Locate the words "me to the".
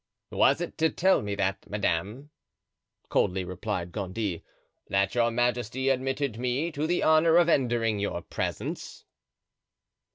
6.39-7.03